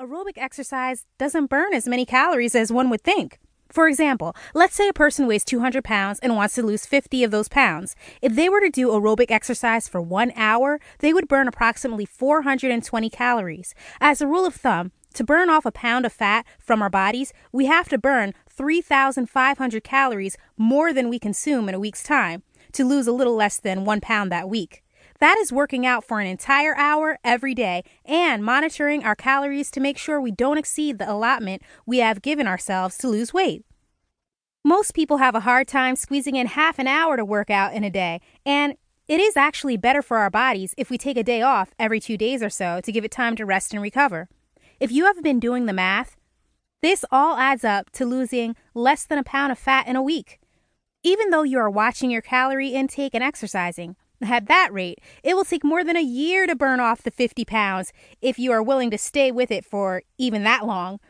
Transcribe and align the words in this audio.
aerobic 0.00 0.38
exercise 0.38 1.04
doesn't 1.18 1.50
burn 1.50 1.74
as 1.74 1.86
many 1.86 2.06
calories 2.06 2.54
as 2.54 2.72
one 2.72 2.88
would 2.88 3.02
think. 3.02 3.38
For 3.68 3.86
example, 3.86 4.34
let's 4.54 4.74
say 4.74 4.88
a 4.88 4.94
person 4.94 5.26
weighs 5.26 5.44
200 5.44 5.84
pounds 5.84 6.18
and 6.20 6.34
wants 6.34 6.54
to 6.54 6.62
lose 6.62 6.86
50 6.86 7.22
of 7.22 7.30
those 7.30 7.48
pounds. 7.48 7.94
If 8.22 8.34
they 8.34 8.48
were 8.48 8.60
to 8.60 8.70
do 8.70 8.88
aerobic 8.88 9.30
exercise 9.30 9.88
for 9.88 10.00
one 10.00 10.32
hour, 10.34 10.80
they 11.00 11.12
would 11.12 11.28
burn 11.28 11.46
approximately 11.46 12.06
420 12.06 13.10
calories. 13.10 13.74
As 14.00 14.22
a 14.22 14.26
rule 14.26 14.46
of 14.46 14.54
thumb, 14.54 14.90
to 15.14 15.22
burn 15.22 15.50
off 15.50 15.66
a 15.66 15.72
pound 15.72 16.06
of 16.06 16.14
fat 16.14 16.46
from 16.58 16.80
our 16.80 16.90
bodies, 16.90 17.34
we 17.52 17.66
have 17.66 17.90
to 17.90 17.98
burn 17.98 18.32
3,500 18.48 19.84
calories 19.84 20.38
more 20.56 20.94
than 20.94 21.10
we 21.10 21.18
consume 21.18 21.68
in 21.68 21.74
a 21.74 21.80
week's 21.80 22.02
time 22.02 22.42
to 22.72 22.84
lose 22.84 23.06
a 23.06 23.12
little 23.12 23.34
less 23.34 23.60
than 23.60 23.84
one 23.84 24.00
pound 24.00 24.32
that 24.32 24.48
week. 24.48 24.82
That 25.20 25.36
is 25.38 25.52
working 25.52 25.84
out 25.84 26.02
for 26.02 26.18
an 26.20 26.26
entire 26.26 26.74
hour 26.76 27.18
every 27.22 27.54
day 27.54 27.84
and 28.06 28.42
monitoring 28.42 29.04
our 29.04 29.14
calories 29.14 29.70
to 29.72 29.80
make 29.80 29.98
sure 29.98 30.18
we 30.18 30.30
don't 30.30 30.56
exceed 30.56 30.98
the 30.98 31.10
allotment 31.10 31.60
we 31.84 31.98
have 31.98 32.22
given 32.22 32.46
ourselves 32.46 32.96
to 32.98 33.08
lose 33.08 33.34
weight. 33.34 33.64
Most 34.64 34.94
people 34.94 35.18
have 35.18 35.34
a 35.34 35.40
hard 35.40 35.68
time 35.68 35.94
squeezing 35.94 36.36
in 36.36 36.46
half 36.46 36.78
an 36.78 36.86
hour 36.86 37.18
to 37.18 37.24
work 37.24 37.50
out 37.50 37.74
in 37.74 37.84
a 37.84 37.90
day, 37.90 38.20
and 38.46 38.76
it 39.08 39.20
is 39.20 39.36
actually 39.36 39.76
better 39.76 40.00
for 40.00 40.18
our 40.18 40.30
bodies 40.30 40.74
if 40.78 40.88
we 40.88 40.96
take 40.96 41.18
a 41.18 41.22
day 41.22 41.42
off 41.42 41.74
every 41.78 42.00
two 42.00 42.16
days 42.16 42.42
or 42.42 42.50
so 42.50 42.80
to 42.80 42.92
give 42.92 43.04
it 43.04 43.10
time 43.10 43.36
to 43.36 43.44
rest 43.44 43.74
and 43.74 43.82
recover. 43.82 44.28
If 44.78 44.90
you 44.90 45.04
have 45.04 45.22
been 45.22 45.40
doing 45.40 45.66
the 45.66 45.74
math, 45.74 46.16
this 46.80 47.04
all 47.10 47.36
adds 47.36 47.62
up 47.62 47.90
to 47.92 48.06
losing 48.06 48.56
less 48.72 49.04
than 49.04 49.18
a 49.18 49.24
pound 49.24 49.52
of 49.52 49.58
fat 49.58 49.86
in 49.86 49.96
a 49.96 50.02
week. 50.02 50.40
Even 51.02 51.28
though 51.28 51.42
you 51.42 51.58
are 51.58 51.68
watching 51.68 52.10
your 52.10 52.22
calorie 52.22 52.68
intake 52.68 53.14
and 53.14 53.24
exercising, 53.24 53.96
at 54.22 54.46
that 54.48 54.72
rate, 54.72 55.00
it 55.22 55.34
will 55.34 55.44
take 55.44 55.64
more 55.64 55.82
than 55.82 55.96
a 55.96 56.02
year 56.02 56.46
to 56.46 56.54
burn 56.54 56.80
off 56.80 57.02
the 57.02 57.10
50 57.10 57.44
pounds 57.44 57.92
if 58.20 58.38
you 58.38 58.52
are 58.52 58.62
willing 58.62 58.90
to 58.90 58.98
stay 58.98 59.30
with 59.30 59.50
it 59.50 59.64
for 59.64 60.02
even 60.18 60.44
that 60.44 60.66
long. 60.66 61.00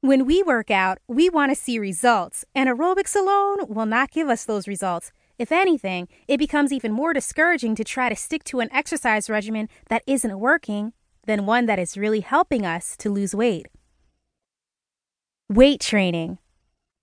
When 0.00 0.24
we 0.24 0.42
work 0.44 0.70
out, 0.70 0.98
we 1.08 1.28
want 1.28 1.50
to 1.50 1.56
see 1.56 1.78
results, 1.78 2.44
and 2.54 2.68
aerobics 2.68 3.16
alone 3.16 3.66
will 3.68 3.86
not 3.86 4.12
give 4.12 4.28
us 4.28 4.44
those 4.44 4.68
results. 4.68 5.10
If 5.38 5.50
anything, 5.50 6.06
it 6.28 6.38
becomes 6.38 6.72
even 6.72 6.92
more 6.92 7.12
discouraging 7.12 7.74
to 7.76 7.84
try 7.84 8.08
to 8.08 8.16
stick 8.16 8.44
to 8.44 8.60
an 8.60 8.72
exercise 8.72 9.28
regimen 9.28 9.68
that 9.88 10.02
isn't 10.06 10.38
working 10.38 10.92
than 11.26 11.46
one 11.46 11.66
that 11.66 11.78
is 11.78 11.96
really 11.96 12.20
helping 12.20 12.64
us 12.64 12.96
to 12.98 13.10
lose 13.10 13.34
weight. 13.34 13.66
Weight 15.48 15.80
training. 15.80 16.38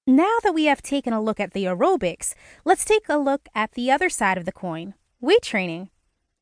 Now 0.07 0.37
that 0.43 0.53
we 0.53 0.65
have 0.65 0.81
taken 0.81 1.13
a 1.13 1.21
look 1.21 1.39
at 1.39 1.53
the 1.53 1.65
aerobics, 1.65 2.33
let's 2.63 2.85
take 2.85 3.09
a 3.09 3.17
look 3.17 3.49
at 3.53 3.73
the 3.73 3.91
other 3.91 4.09
side 4.09 4.37
of 4.37 4.45
the 4.45 4.51
coin 4.51 4.93
Weight 5.25 5.41
training. 5.41 5.89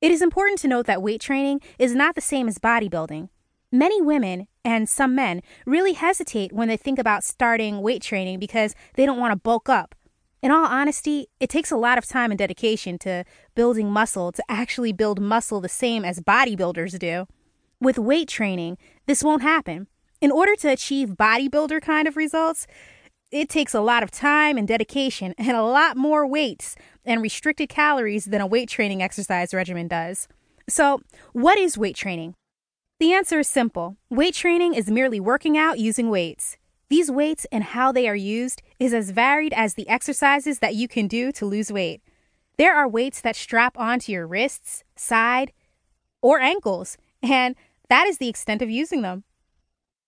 It 0.01 0.11
is 0.11 0.21
important 0.21 0.59
to 0.59 0.67
note 0.67 0.87
that 0.87 1.01
weight 1.01 1.21
training 1.21 1.61
is 1.79 1.95
not 1.95 2.15
the 2.15 2.19
same 2.19 2.49
as 2.49 2.57
bodybuilding. 2.57 3.29
Many 3.71 4.01
women 4.01 4.49
and 4.65 4.89
some 4.89 5.15
men 5.15 5.41
really 5.65 5.93
hesitate 5.93 6.51
when 6.51 6.67
they 6.67 6.75
think 6.75 6.99
about 6.99 7.23
starting 7.23 7.81
weight 7.81 8.01
training 8.01 8.39
because 8.39 8.75
they 8.95 9.05
don't 9.05 9.21
want 9.21 9.31
to 9.31 9.39
bulk 9.39 9.69
up. 9.69 9.95
In 10.41 10.51
all 10.51 10.65
honesty, 10.65 11.27
it 11.39 11.49
takes 11.49 11.71
a 11.71 11.77
lot 11.77 11.97
of 11.97 12.05
time 12.05 12.29
and 12.29 12.37
dedication 12.37 12.99
to 12.99 13.23
building 13.55 13.89
muscle 13.89 14.33
to 14.33 14.43
actually 14.49 14.91
build 14.91 15.21
muscle 15.21 15.61
the 15.61 15.69
same 15.69 16.03
as 16.03 16.19
bodybuilders 16.19 16.99
do. 16.99 17.25
With 17.79 17.97
weight 17.97 18.27
training, 18.27 18.77
this 19.05 19.23
won't 19.23 19.43
happen. 19.43 19.87
In 20.19 20.29
order 20.29 20.57
to 20.57 20.67
achieve 20.67 21.11
bodybuilder 21.11 21.81
kind 21.81 22.05
of 22.05 22.17
results, 22.17 22.67
it 23.31 23.49
takes 23.49 23.73
a 23.73 23.81
lot 23.81 24.03
of 24.03 24.11
time 24.11 24.57
and 24.57 24.67
dedication 24.67 25.33
and 25.37 25.57
a 25.57 25.63
lot 25.63 25.95
more 25.95 26.27
weights 26.27 26.75
and 27.05 27.21
restricted 27.21 27.69
calories 27.69 28.25
than 28.25 28.41
a 28.41 28.47
weight 28.47 28.69
training 28.69 29.01
exercise 29.01 29.53
regimen 29.53 29.87
does. 29.87 30.27
So, 30.69 31.01
what 31.33 31.57
is 31.57 31.77
weight 31.77 31.95
training? 31.95 32.35
The 32.99 33.13
answer 33.13 33.39
is 33.39 33.47
simple. 33.47 33.97
Weight 34.09 34.33
training 34.33 34.75
is 34.75 34.89
merely 34.89 35.19
working 35.19 35.57
out 35.57 35.79
using 35.79 36.09
weights. 36.09 36.57
These 36.89 37.11
weights 37.11 37.45
and 37.51 37.63
how 37.63 37.91
they 37.91 38.07
are 38.07 38.15
used 38.15 38.61
is 38.79 38.93
as 38.93 39.09
varied 39.11 39.53
as 39.53 39.73
the 39.73 39.89
exercises 39.89 40.59
that 40.59 40.75
you 40.75 40.87
can 40.87 41.07
do 41.07 41.31
to 41.33 41.45
lose 41.45 41.71
weight. 41.71 42.01
There 42.57 42.75
are 42.75 42.87
weights 42.87 43.19
that 43.21 43.35
strap 43.35 43.77
onto 43.77 44.11
your 44.11 44.27
wrists, 44.27 44.83
side, 44.95 45.51
or 46.21 46.39
ankles, 46.39 46.97
and 47.21 47.55
that 47.89 48.07
is 48.07 48.19
the 48.19 48.29
extent 48.29 48.61
of 48.61 48.69
using 48.69 49.01
them. 49.01 49.23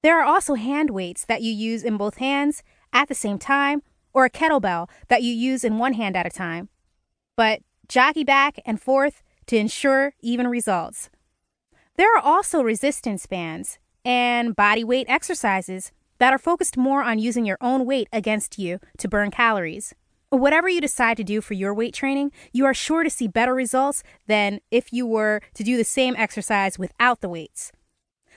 There 0.03 0.19
are 0.19 0.25
also 0.25 0.53
hand 0.53 0.91
weights 0.91 1.25
that 1.25 1.41
you 1.41 1.51
use 1.51 1.83
in 1.83 1.97
both 1.97 2.17
hands 2.17 2.61
at 2.93 3.07
the 3.07 3.15
same 3.15 3.39
time, 3.39 3.81
or 4.13 4.23
a 4.23 4.29
kettlebell 4.29 4.87
that 5.09 5.23
you 5.23 5.33
use 5.33 5.63
in 5.63 5.79
one 5.79 5.93
hand 5.93 6.15
at 6.15 6.27
a 6.27 6.29
time. 6.29 6.69
But 7.35 7.61
jockey 7.87 8.23
back 8.23 8.59
and 8.65 8.81
forth 8.81 9.23
to 9.47 9.57
ensure 9.57 10.13
even 10.21 10.47
results. 10.47 11.09
There 11.97 12.15
are 12.15 12.21
also 12.21 12.61
resistance 12.61 13.25
bands 13.25 13.79
and 14.03 14.55
body 14.55 14.83
weight 14.83 15.07
exercises 15.09 15.91
that 16.17 16.33
are 16.33 16.37
focused 16.37 16.77
more 16.77 17.03
on 17.03 17.19
using 17.19 17.45
your 17.45 17.57
own 17.61 17.85
weight 17.85 18.07
against 18.11 18.57
you 18.57 18.79
to 18.97 19.07
burn 19.07 19.31
calories. 19.31 19.93
Whatever 20.29 20.67
you 20.67 20.81
decide 20.81 21.17
to 21.17 21.23
do 21.23 21.39
for 21.41 21.53
your 21.53 21.73
weight 21.73 21.93
training, 21.93 22.31
you 22.51 22.65
are 22.65 22.73
sure 22.73 23.03
to 23.03 23.09
see 23.09 23.27
better 23.27 23.53
results 23.53 24.03
than 24.27 24.59
if 24.71 24.91
you 24.91 25.05
were 25.05 25.41
to 25.53 25.63
do 25.63 25.77
the 25.77 25.83
same 25.83 26.15
exercise 26.17 26.79
without 26.79 27.21
the 27.21 27.29
weights. 27.29 27.71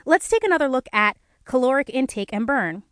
Let's 0.05 0.29
take 0.29 0.45
another 0.45 0.69
look 0.69 0.89
at 0.93 1.17
caloric 1.45 1.91
intake 1.91 2.33
and 2.33 2.47
burn. 2.47 2.83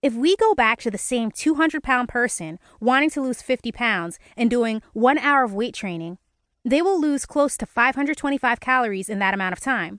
If 0.00 0.14
we 0.14 0.36
go 0.36 0.54
back 0.54 0.78
to 0.82 0.92
the 0.92 0.98
same 0.98 1.32
200 1.32 1.82
pound 1.82 2.08
person 2.08 2.60
wanting 2.78 3.10
to 3.10 3.20
lose 3.20 3.42
50 3.42 3.72
pounds 3.72 4.20
and 4.36 4.48
doing 4.48 4.80
one 4.92 5.18
hour 5.18 5.42
of 5.42 5.54
weight 5.54 5.74
training, 5.74 6.18
they 6.64 6.80
will 6.80 7.00
lose 7.00 7.26
close 7.26 7.56
to 7.56 7.66
525 7.66 8.60
calories 8.60 9.08
in 9.08 9.18
that 9.18 9.34
amount 9.34 9.54
of 9.54 9.60
time. 9.60 9.98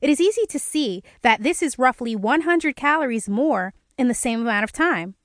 It 0.00 0.08
is 0.08 0.22
easy 0.22 0.46
to 0.46 0.58
see 0.58 1.02
that 1.20 1.42
this 1.42 1.62
is 1.62 1.78
roughly 1.78 2.16
100 2.16 2.76
calories 2.76 3.28
more 3.28 3.74
in 3.98 4.08
the 4.08 4.14
same 4.14 4.40
amount 4.40 4.64
of 4.64 4.72
time. 4.72 5.16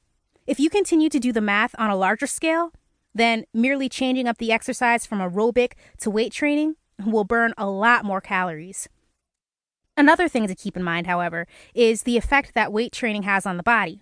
If 0.45 0.59
you 0.59 0.69
continue 0.69 1.07
to 1.07 1.19
do 1.19 1.31
the 1.31 1.39
math 1.39 1.73
on 1.78 1.89
a 1.89 1.95
larger 1.95 2.28
scale, 2.28 2.73
then 3.16 3.45
merely 3.53 3.88
changing 3.88 4.28
up 4.28 4.39
the 4.39 4.51
exercise 4.51 5.05
from 5.05 5.19
aerobic 5.19 5.73
to 5.99 6.09
weight 6.09 6.33
training 6.33 6.75
will 7.05 7.23
burn 7.23 7.53
a 7.57 7.69
lot 7.69 8.03
more 8.03 8.19
calories. 8.19 8.89
Another 9.97 10.28
thing 10.28 10.47
to 10.47 10.56
keep 10.56 10.78
in 10.78 10.84
mind, 10.84 11.06
however, 11.06 11.47
is 11.74 12.03
the 12.03 12.18
effect 12.18 12.53
that 12.53 12.72
weight 12.72 12.91
training 12.91 13.24
has 13.24 13.46
on 13.46 13.57
the 13.57 13.63
body. 13.63 14.02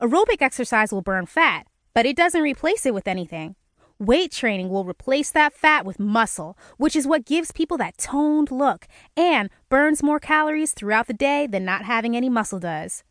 Aerobic 0.00 0.40
exercise 0.42 0.92
will 0.92 1.02
burn 1.02 1.26
fat, 1.26 1.66
but 1.94 2.06
it 2.06 2.16
doesn't 2.16 2.42
replace 2.42 2.84
it 2.86 2.94
with 2.94 3.08
anything. 3.08 3.56
Weight 3.98 4.32
training 4.32 4.68
will 4.68 4.84
replace 4.84 5.30
that 5.30 5.52
fat 5.52 5.86
with 5.86 6.00
muscle, 6.00 6.58
which 6.76 6.96
is 6.96 7.06
what 7.06 7.24
gives 7.24 7.52
people 7.52 7.78
that 7.78 7.98
toned 7.98 8.50
look 8.50 8.88
and 9.16 9.48
burns 9.68 10.02
more 10.02 10.18
calories 10.18 10.72
throughout 10.72 11.06
the 11.06 11.14
day 11.14 11.46
than 11.46 11.64
not 11.64 11.84
having 11.84 12.16
any 12.16 12.28
muscle 12.28 12.58
does. 12.58 13.04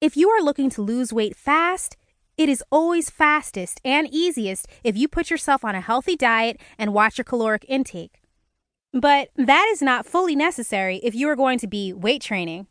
If 0.00 0.16
you 0.16 0.30
are 0.30 0.42
looking 0.42 0.70
to 0.70 0.82
lose 0.82 1.12
weight 1.12 1.36
fast, 1.36 1.96
it 2.36 2.48
is 2.48 2.64
always 2.70 3.10
fastest 3.10 3.80
and 3.84 4.08
easiest 4.10 4.68
if 4.82 4.96
you 4.96 5.08
put 5.08 5.30
yourself 5.30 5.64
on 5.64 5.74
a 5.74 5.80
healthy 5.80 6.16
diet 6.16 6.58
and 6.78 6.92
watch 6.94 7.18
your 7.18 7.24
caloric 7.24 7.64
intake. 7.68 8.20
But 8.96 9.28
that 9.36 9.68
is 9.72 9.82
not 9.82 10.06
fully 10.06 10.34
necessary 10.34 10.96
if 11.02 11.14
you 11.14 11.28
are 11.28 11.36
going 11.36 11.58
to 11.58 11.66
be 11.66 11.92
weight 11.92 12.22
training. 12.22 12.66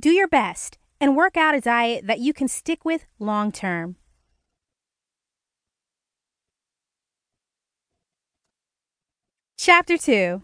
Do 0.00 0.10
your 0.10 0.28
best 0.28 0.78
and 0.98 1.14
work 1.14 1.36
out 1.36 1.54
a 1.54 1.60
diet 1.60 2.06
that 2.06 2.20
you 2.20 2.32
can 2.32 2.48
stick 2.48 2.86
with 2.86 3.04
long 3.18 3.52
term. 3.52 3.96
Chapter 9.58 9.98
2 9.98 10.42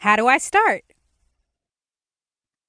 How 0.00 0.16
do 0.16 0.26
I 0.26 0.36
start? 0.36 0.84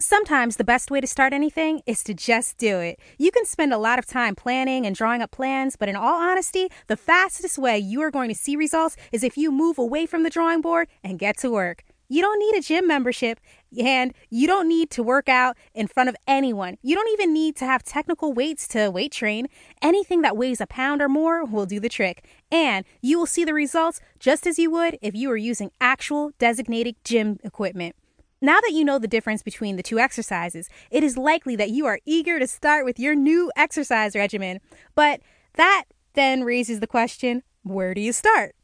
Sometimes 0.10 0.56
the 0.56 0.64
best 0.64 0.90
way 0.90 1.00
to 1.00 1.06
start 1.06 1.34
anything 1.34 1.84
is 1.86 2.04
to 2.06 2.16
just 2.16 2.58
do 2.58 2.80
it. 2.80 3.00
You 3.20 3.30
can 3.30 3.46
spend 3.46 3.72
a 3.72 3.78
lot 3.78 4.00
of 4.00 4.08
time 4.08 4.34
planning 4.34 4.88
and 4.88 4.96
drawing 4.96 5.22
up 5.22 5.30
plans, 5.30 5.76
but 5.76 5.88
in 5.88 5.96
all 5.96 6.20
honesty, 6.20 6.68
the 6.88 6.98
fastest 6.98 7.60
way 7.60 7.78
you 7.78 8.02
are 8.02 8.10
going 8.10 8.30
to 8.30 8.34
see 8.34 8.56
results 8.56 8.96
is 9.12 9.24
if 9.24 9.38
you 9.38 9.52
move 9.52 9.78
away 9.78 10.08
from 10.08 10.24
the 10.24 10.32
drawing 10.32 10.62
board 10.62 10.88
and 11.04 11.20
get 11.20 11.38
to 11.38 11.52
work. 11.52 11.84
You 12.08 12.24
don't 12.24 12.40
need 12.40 12.56
a 12.56 12.62
gym 12.62 12.88
membership 12.88 13.40
and 13.80 14.16
you 14.32 14.48
don't 14.48 14.68
need 14.68 14.90
to 14.90 15.04
work 15.04 15.30
out 15.30 15.56
in 15.76 15.86
front 15.86 16.10
of 16.10 16.16
anyone. 16.26 16.80
You 16.82 16.96
don't 16.96 17.10
even 17.10 17.32
need 17.32 17.56
to 17.58 17.66
have 17.66 17.84
technical 17.84 18.34
weights 18.34 18.68
to 18.70 18.90
weight 18.90 19.12
train. 19.12 19.46
Anything 19.80 20.24
that 20.24 20.36
weighs 20.36 20.60
a 20.60 20.66
pound 20.66 21.04
or 21.04 21.08
more 21.08 21.46
will 21.46 21.68
do 21.68 21.80
the 21.80 21.88
trick. 21.88 22.26
And 22.52 22.84
you 23.00 23.20
will 23.20 23.28
see 23.28 23.44
the 23.44 23.54
results 23.54 24.02
just 24.20 24.48
as 24.48 24.58
you 24.58 24.72
would 24.72 24.98
if 25.04 25.14
you 25.14 25.30
were 25.30 25.38
using 25.38 25.70
actual 25.80 26.32
designated 26.40 26.96
gym 27.04 27.38
equipment. 27.44 27.96
Now 28.42 28.62
that 28.62 28.72
you 28.72 28.86
know 28.86 29.00
the 29.00 29.08
difference 29.08 29.44
between 29.44 29.76
the 29.76 29.84
two 29.84 30.00
exercises, 30.00 30.70
it 30.90 31.04
is 31.04 31.18
likely 31.18 31.58
that 31.58 31.72
you 31.72 31.86
are 31.88 32.00
eager 32.06 32.40
to 32.40 32.48
start 32.48 32.86
with 32.86 32.98
your 32.98 33.14
new 33.14 33.52
exercise 33.58 34.16
regimen. 34.16 34.62
But 34.96 35.20
that 35.56 35.86
then 36.14 36.46
raises 36.46 36.80
the 36.80 36.88
question 36.88 37.44
where 37.64 37.94
do 37.94 38.00
you 38.00 38.14
start? 38.14 38.56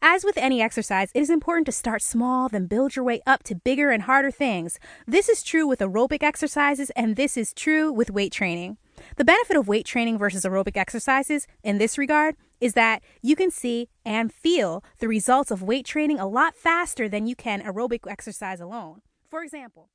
As 0.00 0.24
with 0.24 0.38
any 0.38 0.62
exercise, 0.62 1.10
it 1.14 1.20
is 1.20 1.30
important 1.30 1.66
to 1.66 1.72
start 1.72 2.00
small, 2.00 2.48
then 2.48 2.66
build 2.66 2.94
your 2.94 3.04
way 3.04 3.22
up 3.26 3.42
to 3.44 3.56
bigger 3.56 3.90
and 3.90 4.04
harder 4.04 4.30
things. 4.30 4.78
This 5.04 5.28
is 5.28 5.42
true 5.42 5.66
with 5.66 5.80
aerobic 5.80 6.22
exercises, 6.22 6.90
and 6.90 7.16
this 7.16 7.36
is 7.36 7.52
true 7.52 7.90
with 7.90 8.12
weight 8.12 8.32
training. 8.32 8.76
The 9.16 9.24
benefit 9.24 9.56
of 9.56 9.66
weight 9.66 9.84
training 9.84 10.16
versus 10.16 10.44
aerobic 10.44 10.76
exercises 10.76 11.48
in 11.64 11.78
this 11.78 11.98
regard 11.98 12.36
is 12.60 12.74
that 12.74 13.02
you 13.20 13.34
can 13.34 13.50
see 13.50 13.88
and 14.04 14.32
feel 14.32 14.84
the 15.00 15.08
results 15.08 15.50
of 15.50 15.60
weight 15.60 15.86
training 15.86 16.20
a 16.20 16.28
lot 16.28 16.54
faster 16.54 17.08
than 17.08 17.26
you 17.26 17.34
can 17.34 17.60
aerobic 17.62 18.08
exercise 18.08 18.60
alone. 18.60 19.00
For 19.34 19.42
example, 19.42 19.90